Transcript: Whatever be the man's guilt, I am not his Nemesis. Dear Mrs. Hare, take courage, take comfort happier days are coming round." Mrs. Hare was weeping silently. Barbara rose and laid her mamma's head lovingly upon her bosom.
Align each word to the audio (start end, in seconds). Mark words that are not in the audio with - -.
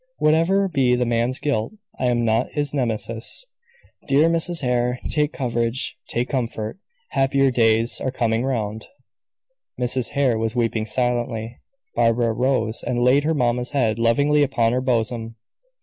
Whatever 0.17 0.67
be 0.67 0.95
the 0.95 1.05
man's 1.05 1.37
guilt, 1.37 1.73
I 1.99 2.07
am 2.09 2.25
not 2.25 2.53
his 2.53 2.73
Nemesis. 2.73 3.45
Dear 4.07 4.29
Mrs. 4.29 4.61
Hare, 4.63 4.99
take 5.11 5.31
courage, 5.31 5.95
take 6.09 6.27
comfort 6.29 6.79
happier 7.11 7.51
days 7.51 7.99
are 8.01 8.09
coming 8.09 8.43
round." 8.43 8.87
Mrs. 9.79 10.09
Hare 10.17 10.39
was 10.39 10.55
weeping 10.55 10.87
silently. 10.87 11.59
Barbara 11.93 12.33
rose 12.33 12.81
and 12.81 13.03
laid 13.03 13.25
her 13.25 13.35
mamma's 13.35 13.73
head 13.77 13.99
lovingly 13.99 14.41
upon 14.41 14.73
her 14.73 14.81
bosom. 14.81 15.35